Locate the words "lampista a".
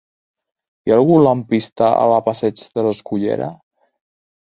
1.27-2.07